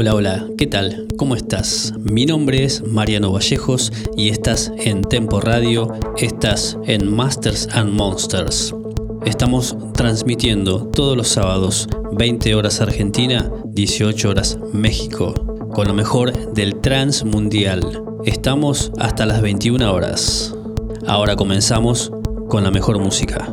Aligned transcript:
Hola, 0.00 0.14
hola, 0.14 0.46
¿qué 0.56 0.68
tal? 0.68 1.08
¿Cómo 1.16 1.34
estás? 1.34 1.92
Mi 1.98 2.24
nombre 2.24 2.62
es 2.62 2.86
Mariano 2.86 3.32
Vallejos 3.32 3.92
y 4.16 4.28
estás 4.28 4.70
en 4.78 5.02
Tempo 5.02 5.40
Radio, 5.40 5.92
estás 6.16 6.78
en 6.86 7.12
Masters 7.12 7.68
and 7.72 7.90
Monsters. 7.94 8.72
Estamos 9.26 9.76
transmitiendo 9.94 10.86
todos 10.86 11.16
los 11.16 11.26
sábados, 11.26 11.88
20 12.12 12.54
horas 12.54 12.80
Argentina, 12.80 13.50
18 13.64 14.28
horas 14.28 14.60
México, 14.72 15.34
con 15.74 15.88
lo 15.88 15.94
mejor 15.94 16.54
del 16.54 16.76
trans 16.76 17.24
mundial. 17.24 18.04
Estamos 18.24 18.92
hasta 19.00 19.26
las 19.26 19.42
21 19.42 19.92
horas. 19.92 20.54
Ahora 21.08 21.34
comenzamos 21.34 22.12
con 22.48 22.62
la 22.62 22.70
mejor 22.70 23.00
música. 23.00 23.52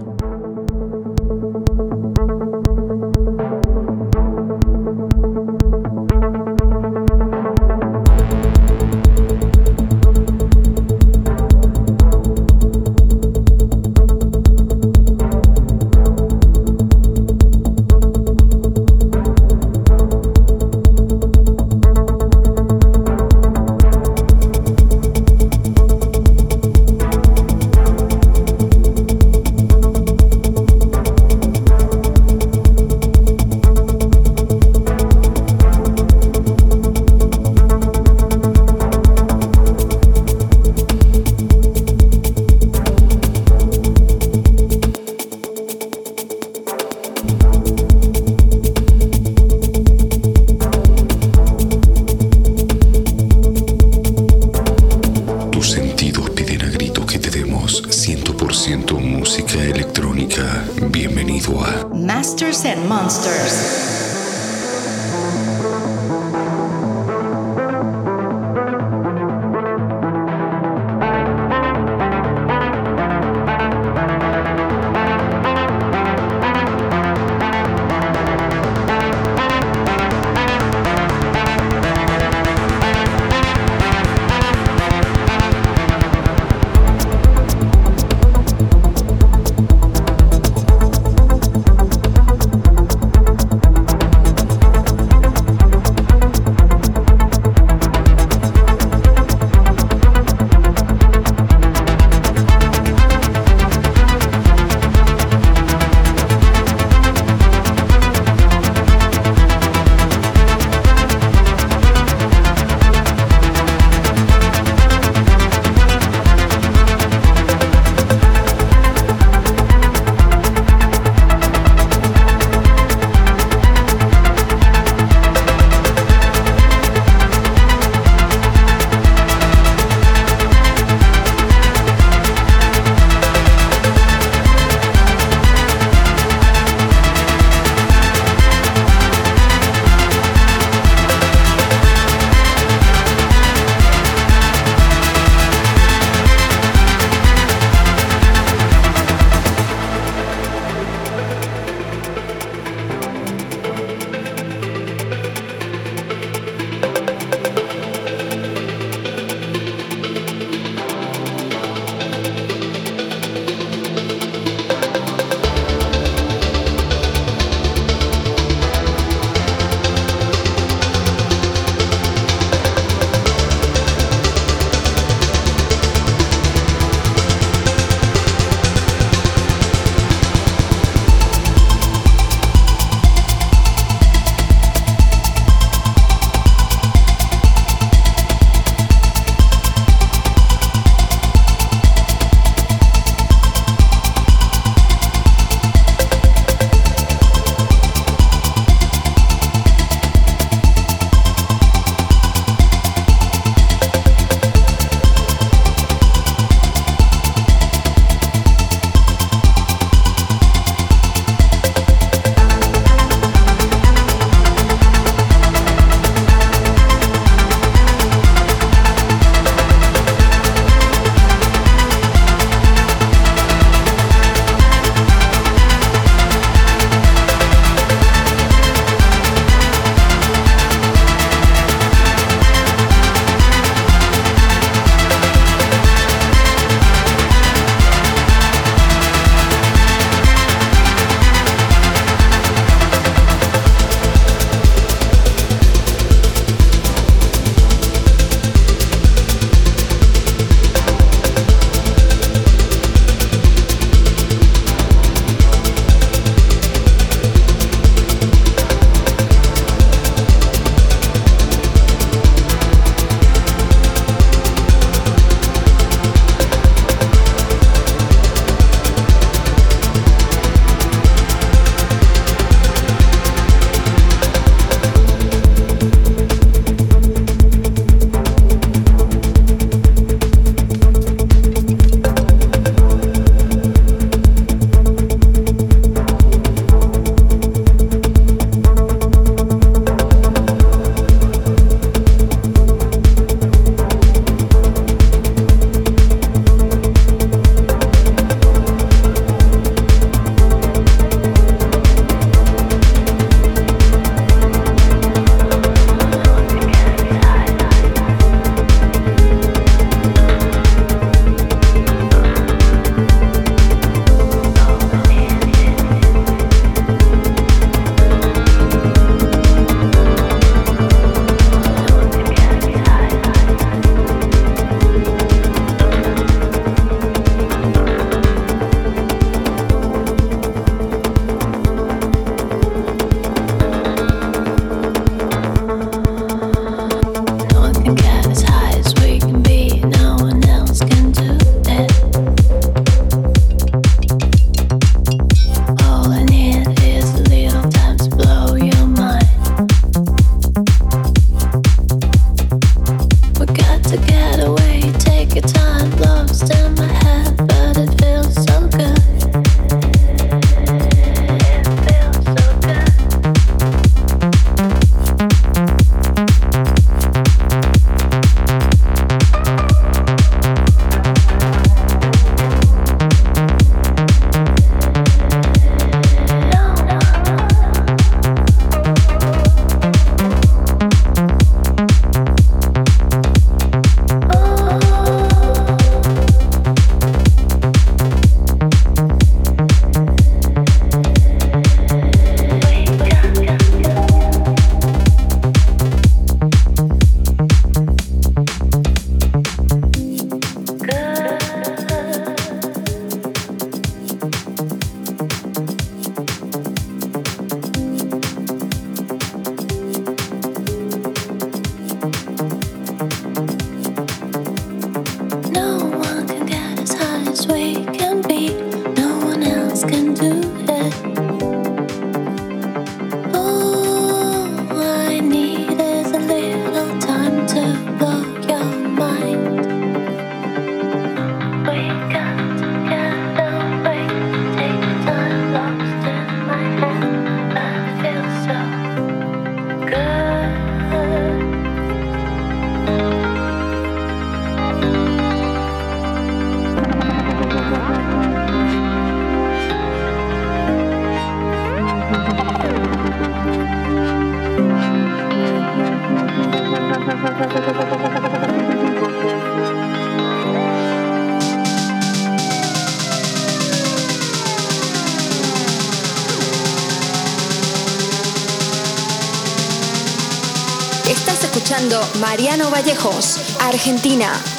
Mariano 472.55 472.71
Vallejos, 472.71 473.57
Argentina. 473.59 474.54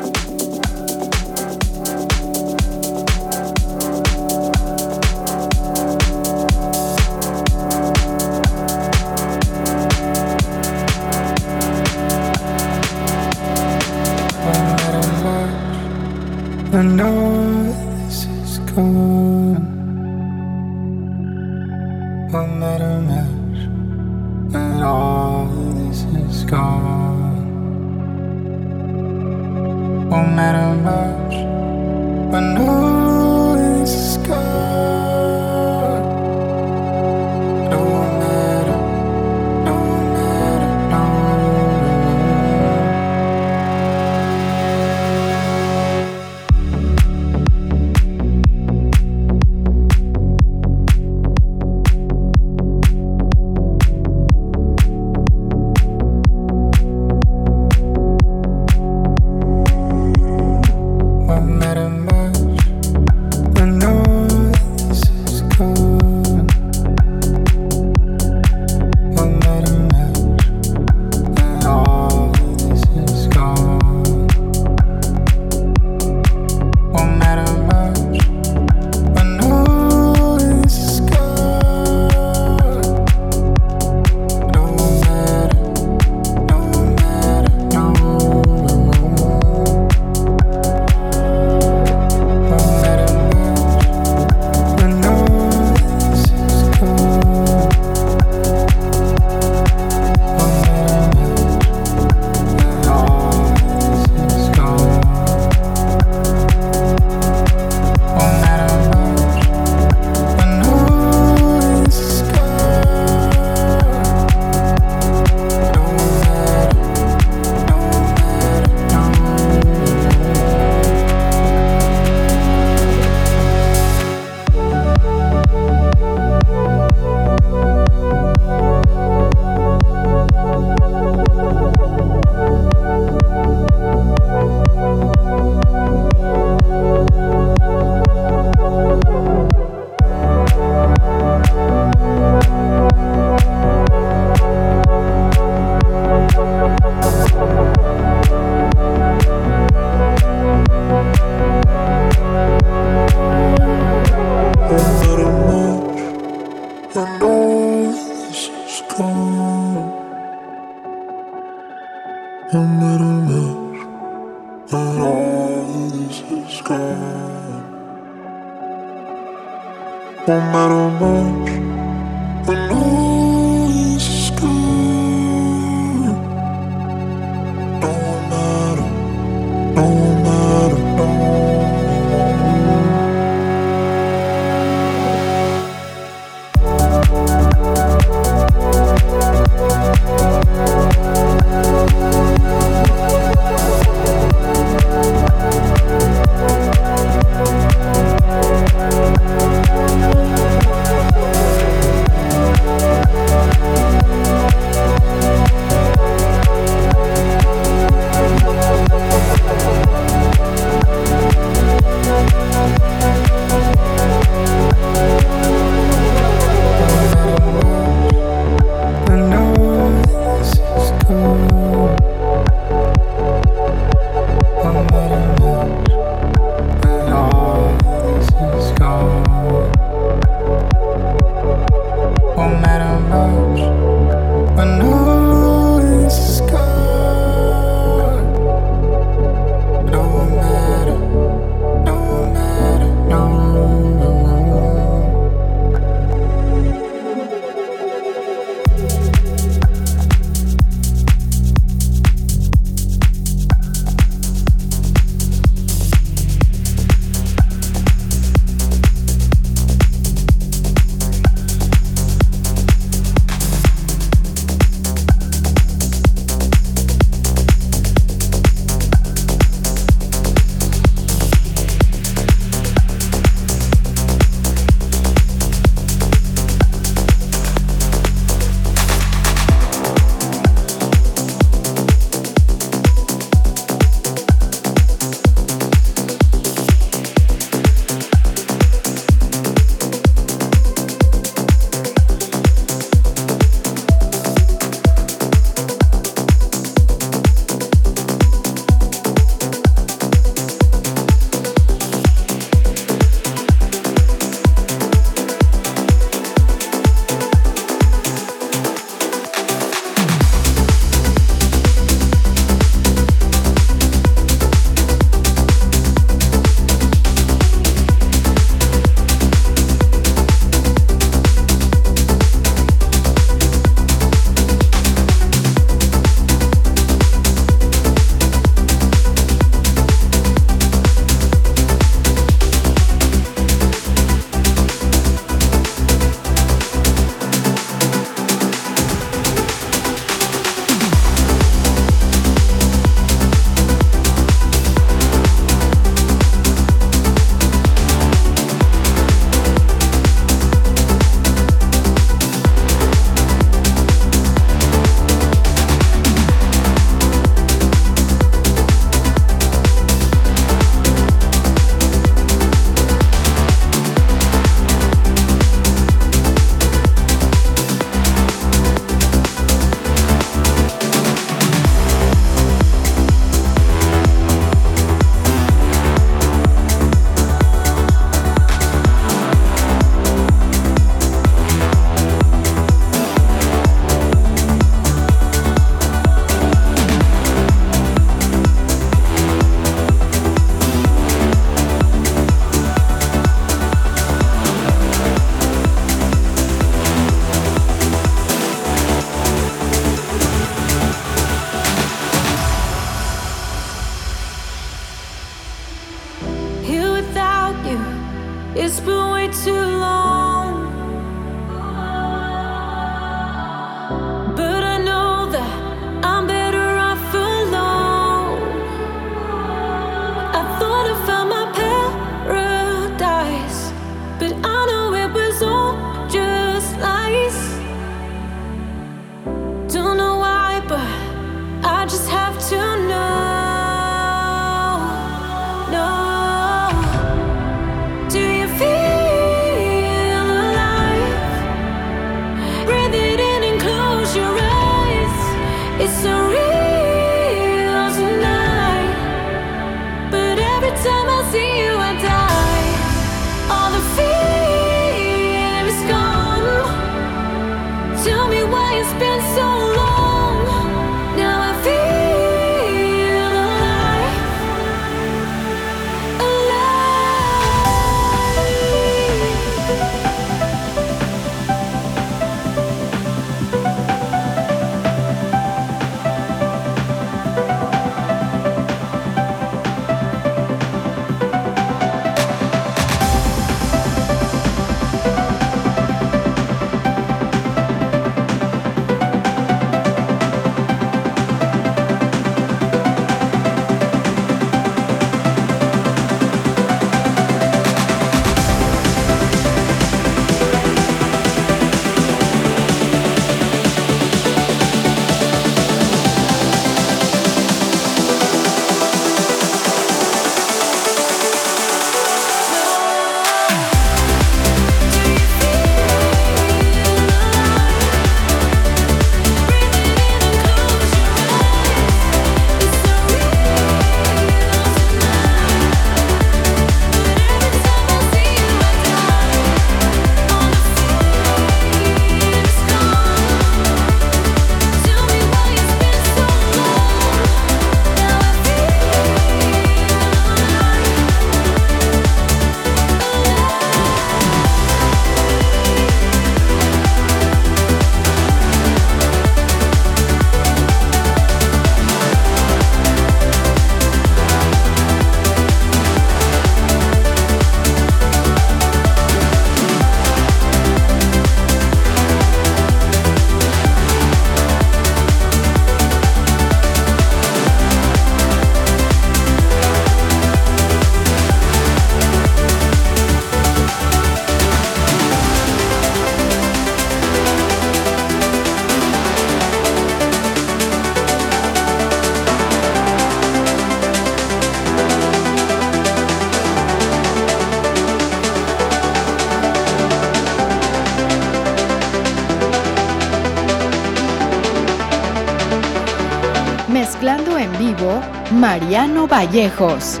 Mariano 598.38 599.08
Vallejos. 599.08 600.00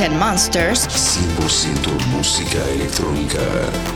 And 0.00 0.18
Monsters. 0.18 0.86
100% 0.88 2.06
música 2.12 2.58
electrónica. 2.70 3.95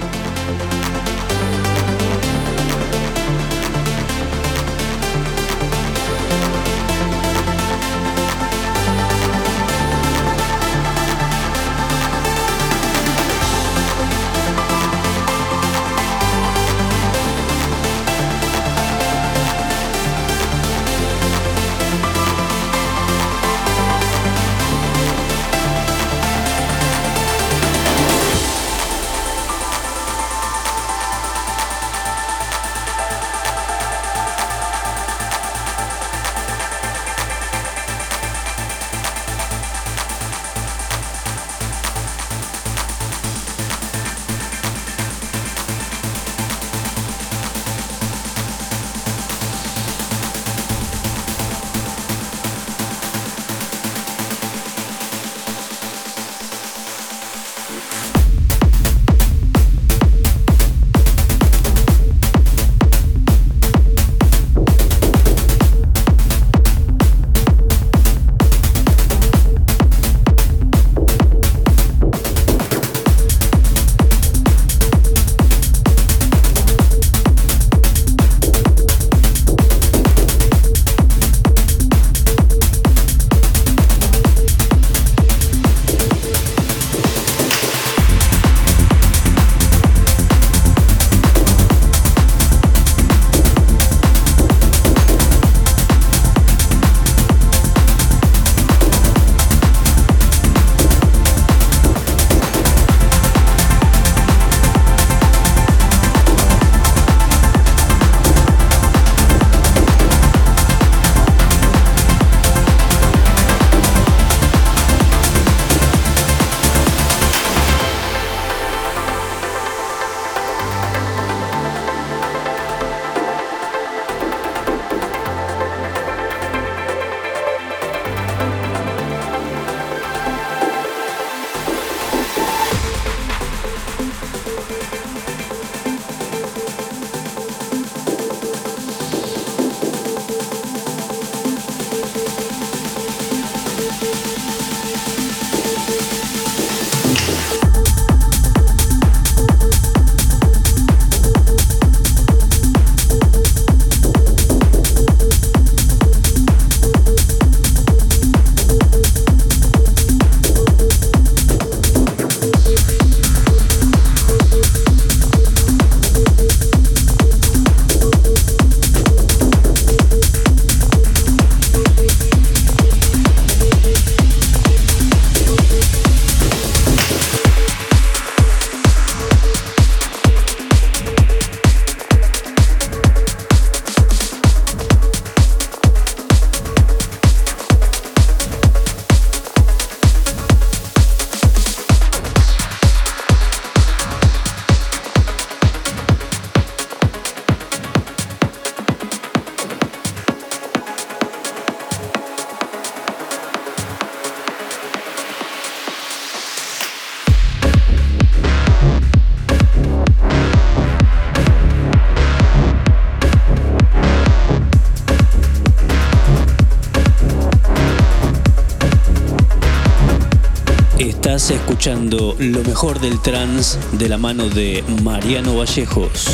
Lo 222.11 222.64
mejor 222.64 222.99
del 222.99 223.20
trance 223.20 223.79
de 223.92 224.09
la 224.09 224.18
mano 224.18 224.49
de 224.49 224.83
Mariano 225.05 225.57
Vallejos. 225.57 226.27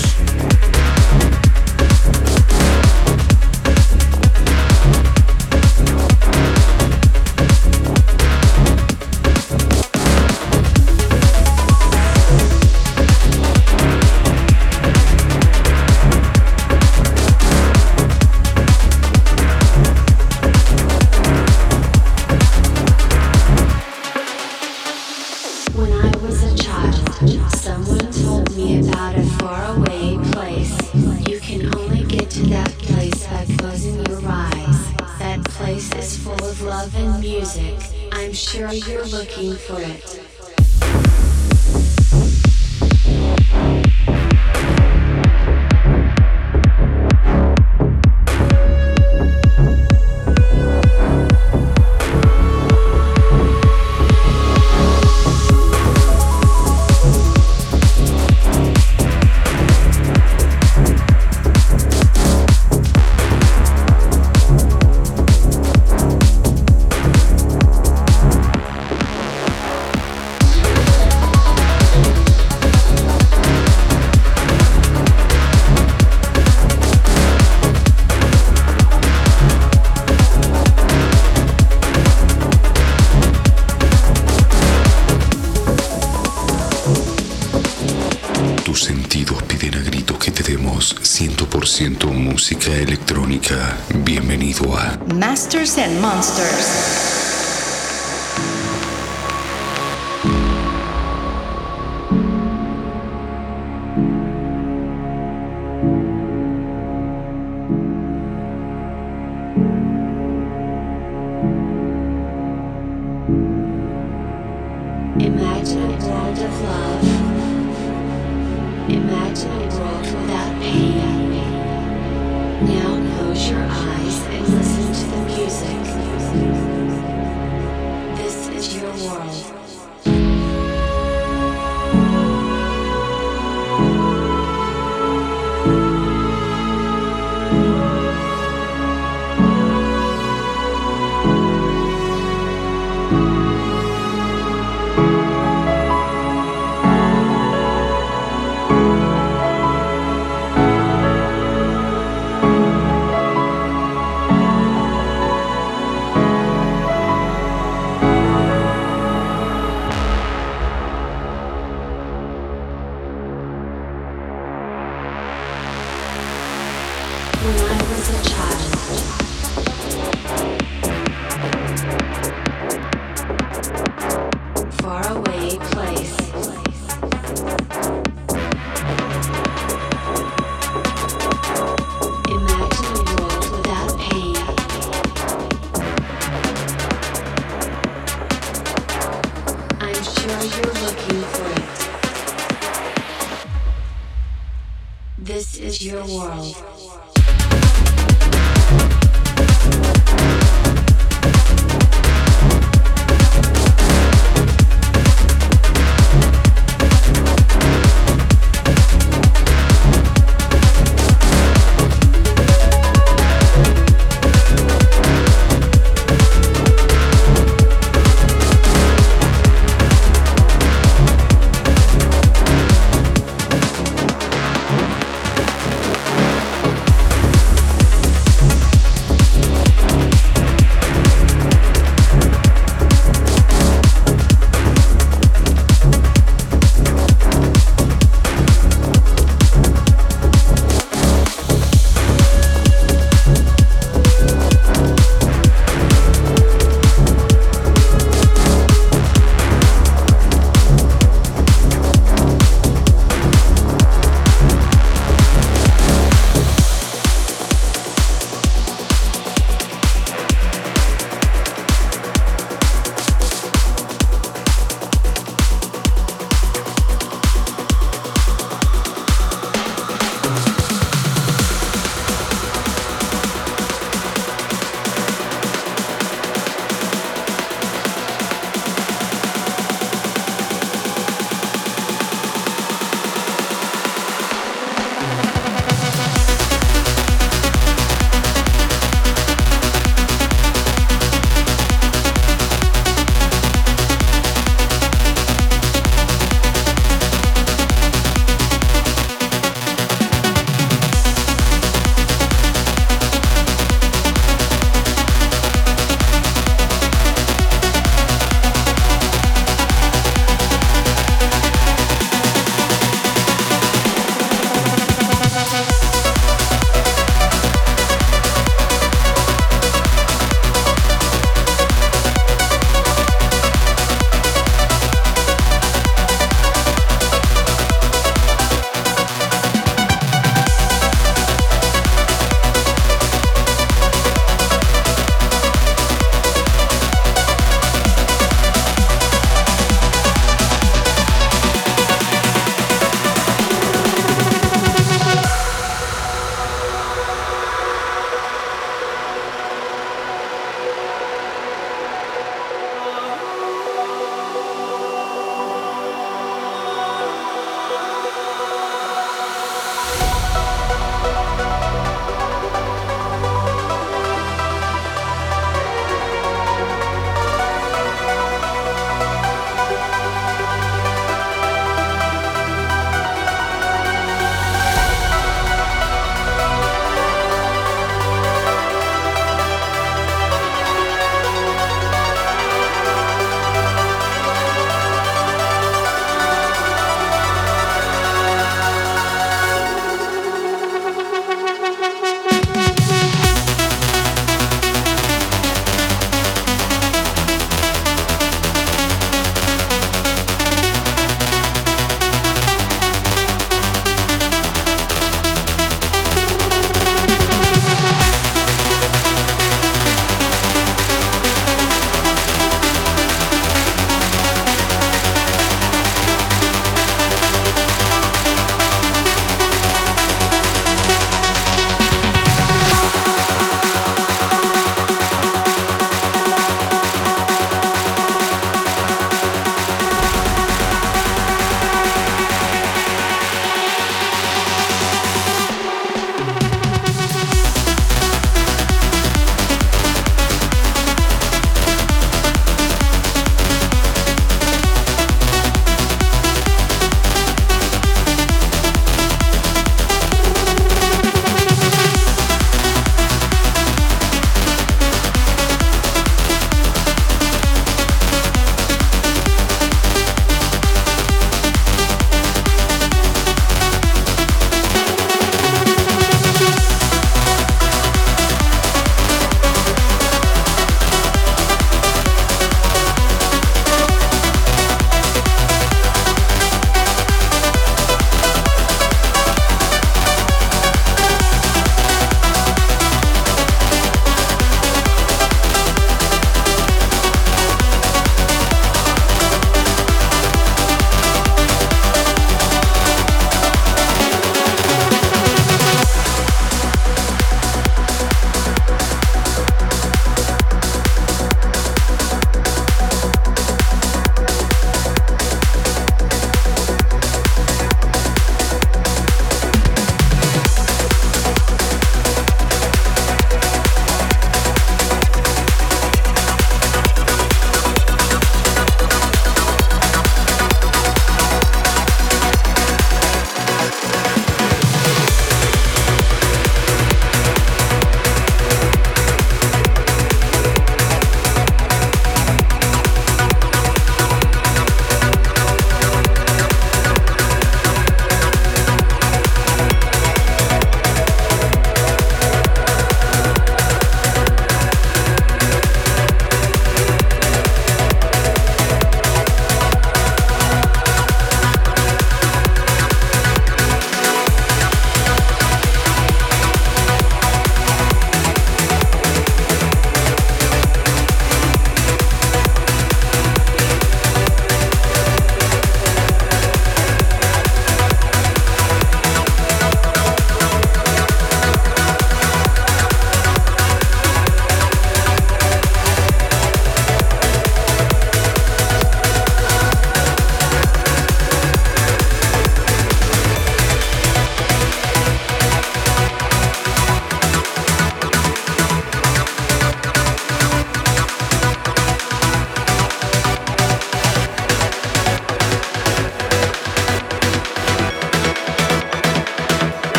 And 95.86 96.00
Monsters. 96.02 96.75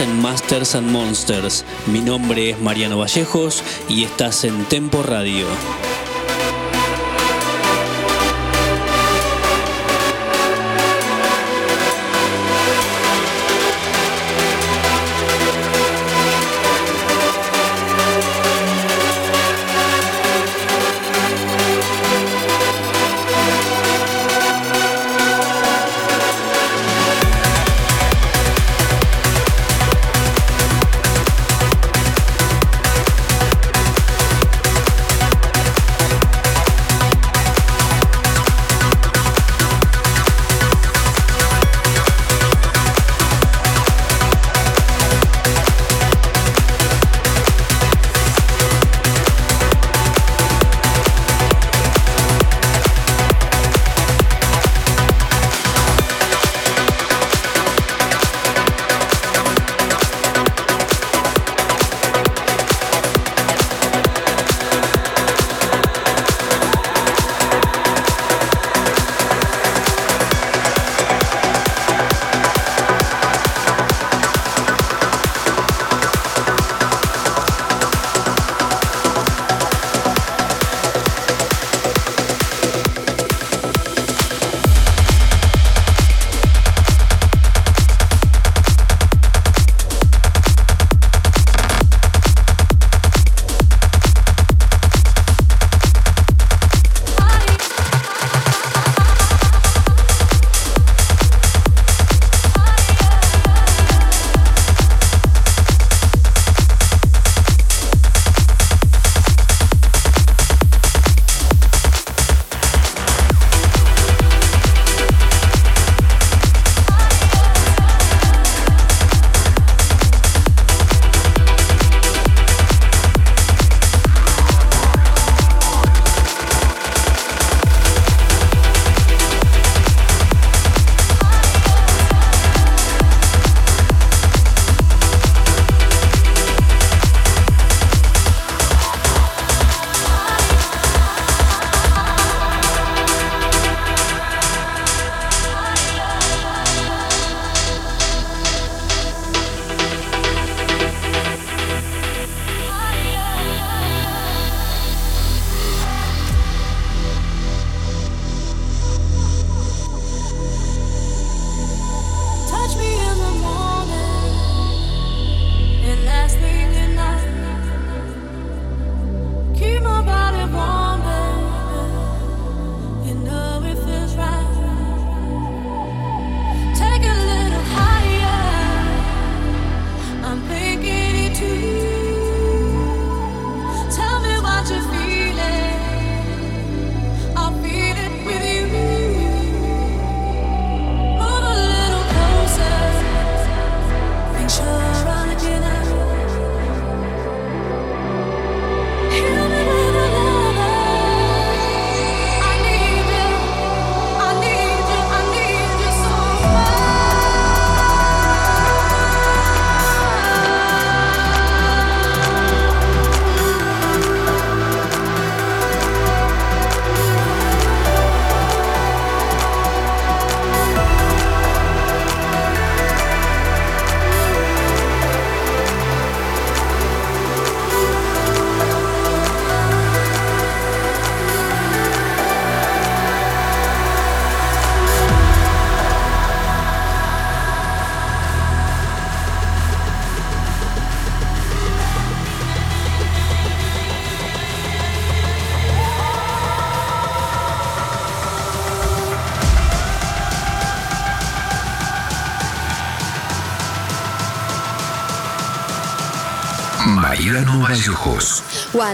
En 0.00 0.18
Masters 0.22 0.74
and 0.76 0.90
Monsters. 0.90 1.62
Mi 1.86 2.00
nombre 2.00 2.50
es 2.50 2.58
Mariano 2.58 2.96
Vallejos 2.96 3.62
y 3.86 4.04
estás 4.04 4.44
en 4.44 4.64
Tempo 4.64 5.02
Radio. 5.02 5.46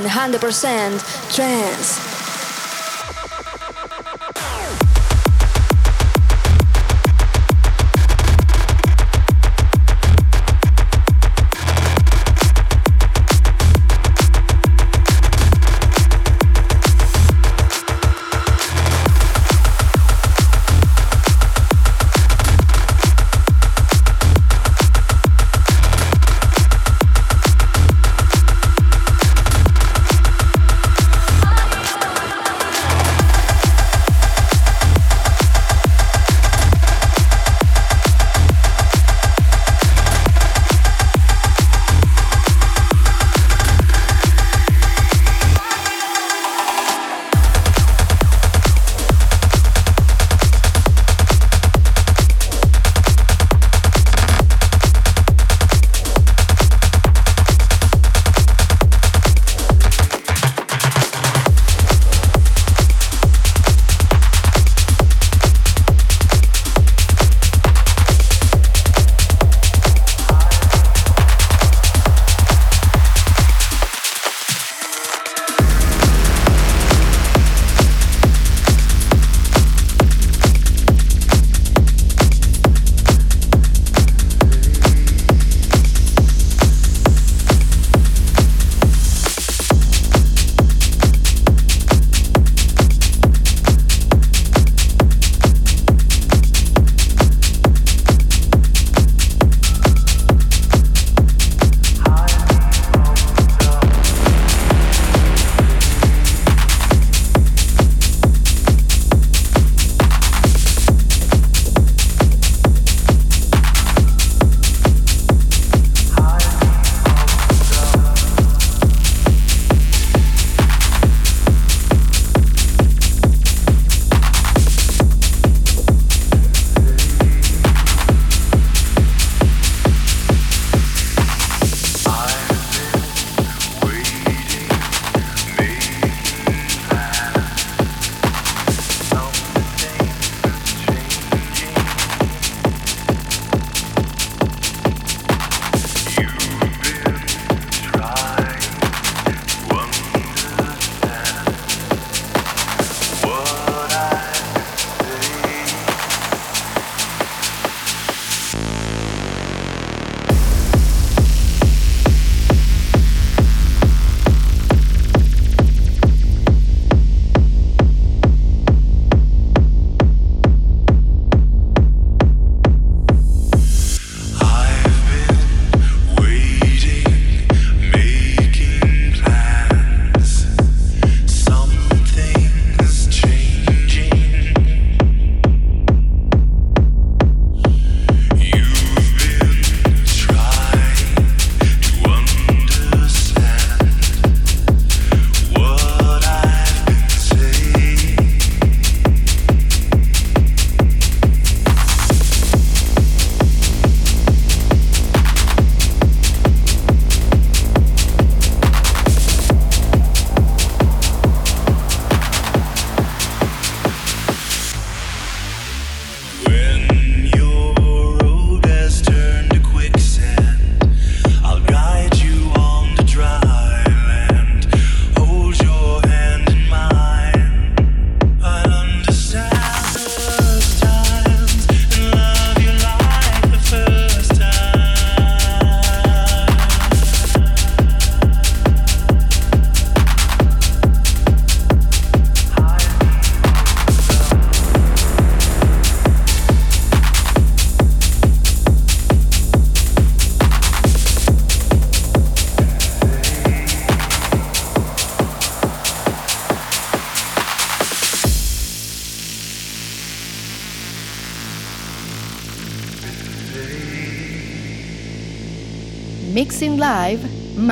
100% 0.07 1.35
trance. 1.35 2.06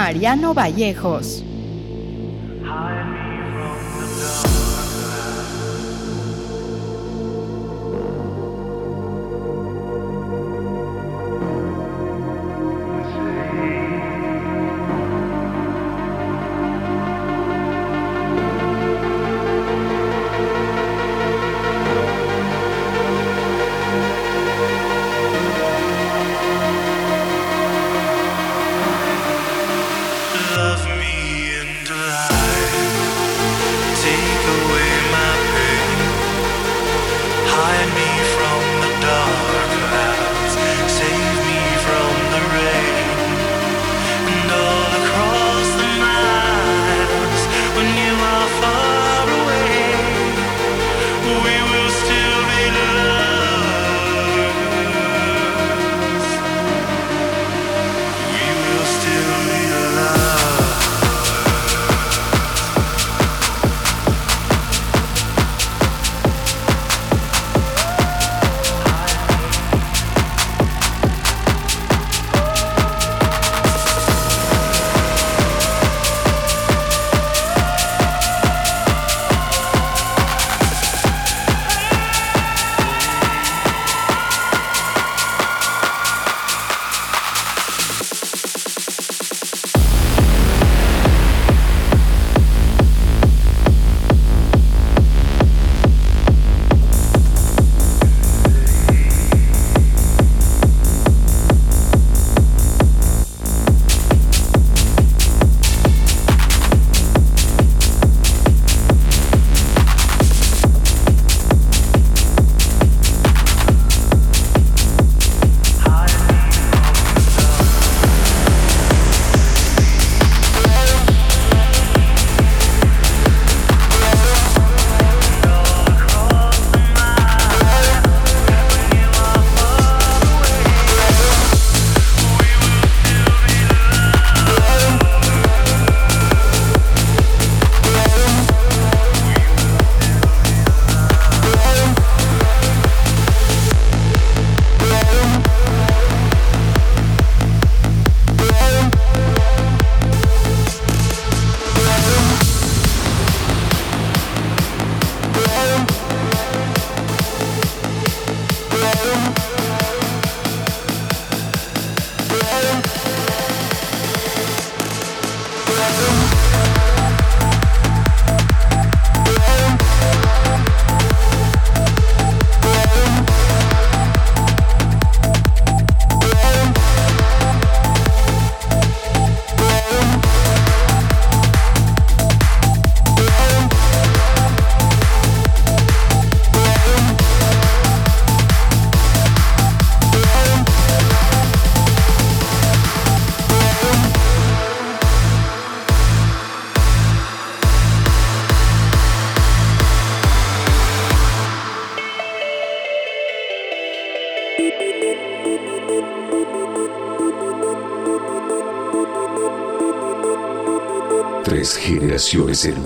Mariano 0.05 0.53
Vallejos. 0.53 1.44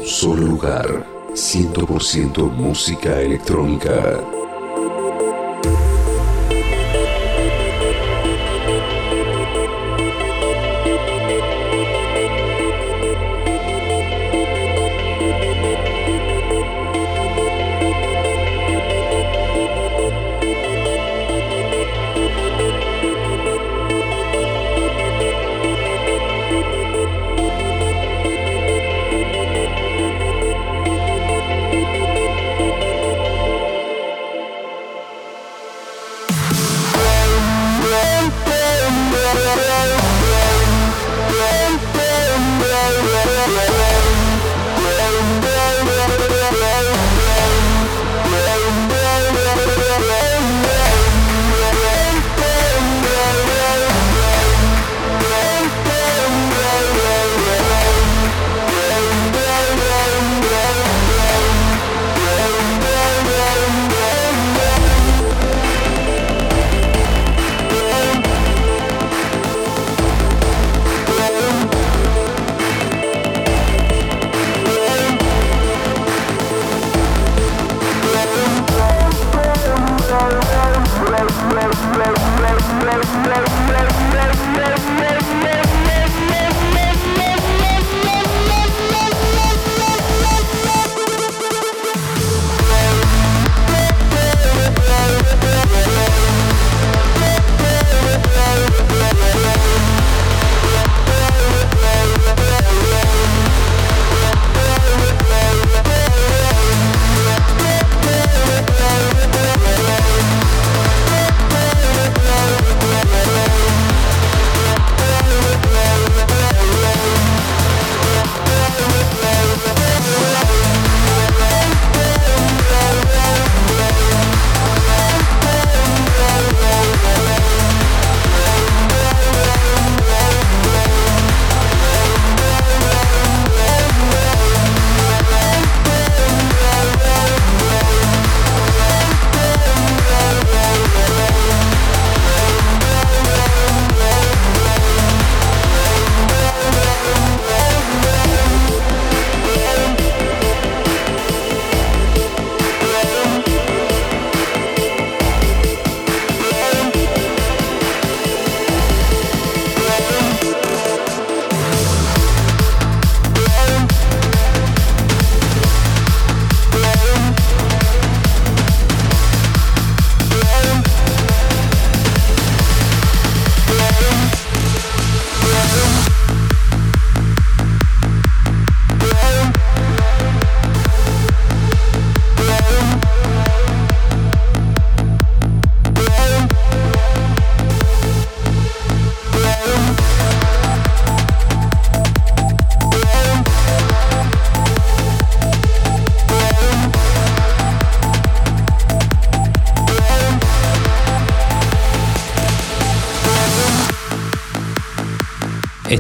Solo 0.08 0.46
lugar. 0.46 1.06
100% 1.34 2.50
música 2.50 3.20
electrónica. 3.20 4.37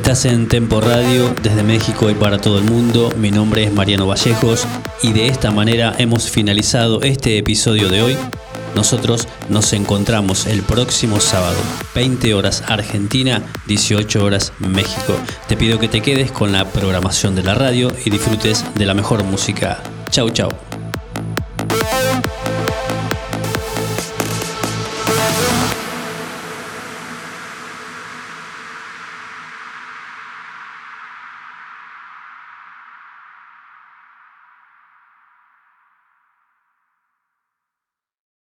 Estás 0.08 0.24
en 0.24 0.48
Tempo 0.48 0.80
Radio 0.80 1.34
desde 1.42 1.62
México 1.62 2.08
y 2.08 2.14
para 2.14 2.40
todo 2.40 2.56
el 2.56 2.64
mundo. 2.64 3.12
Mi 3.18 3.30
nombre 3.30 3.64
es 3.64 3.74
Mariano 3.74 4.06
Vallejos 4.06 4.66
y 5.02 5.12
de 5.12 5.28
esta 5.28 5.50
manera 5.50 5.94
hemos 5.98 6.30
finalizado 6.30 7.02
este 7.02 7.36
episodio 7.36 7.90
de 7.90 8.00
hoy. 8.00 8.16
Nosotros 8.74 9.28
nos 9.50 9.74
encontramos 9.74 10.46
el 10.46 10.62
próximo 10.62 11.20
sábado, 11.20 11.58
20 11.94 12.32
horas 12.32 12.64
Argentina, 12.68 13.42
18 13.66 14.24
horas 14.24 14.54
México. 14.60 15.14
Te 15.46 15.58
pido 15.58 15.78
que 15.78 15.88
te 15.88 16.00
quedes 16.00 16.32
con 16.32 16.52
la 16.52 16.64
programación 16.64 17.34
de 17.34 17.42
la 17.42 17.52
radio 17.52 17.92
y 18.02 18.08
disfrutes 18.08 18.64
de 18.76 18.86
la 18.86 18.94
mejor 18.94 19.24
música. 19.24 19.82
Chau, 20.10 20.30
chau. 20.30 20.67